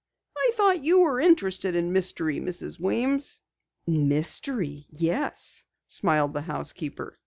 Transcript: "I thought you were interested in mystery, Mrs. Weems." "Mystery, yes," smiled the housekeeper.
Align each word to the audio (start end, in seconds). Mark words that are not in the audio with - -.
"I 0.35 0.51
thought 0.55 0.83
you 0.83 1.01
were 1.01 1.19
interested 1.19 1.75
in 1.75 1.93
mystery, 1.93 2.39
Mrs. 2.39 2.79
Weems." 2.79 3.39
"Mystery, 3.85 4.87
yes," 4.89 5.63
smiled 5.85 6.33
the 6.33 6.41
housekeeper. 6.41 7.19